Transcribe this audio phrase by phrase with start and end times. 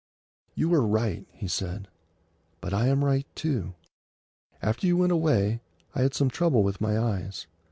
[0.55, 1.87] "You are right," he said.
[2.59, 3.75] "But I am right, too.
[4.59, 5.59] After you went away
[5.93, 7.45] I had some trouble with my eyes.